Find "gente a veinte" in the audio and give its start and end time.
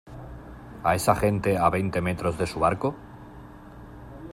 1.23-1.99